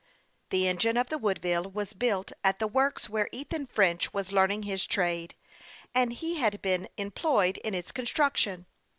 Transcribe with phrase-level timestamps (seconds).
[0.49, 4.63] The engine of the Woodville Avas built at the works where Ethan French was learning
[4.63, 5.35] his trade,
[5.93, 8.65] and he had been employed in its construction.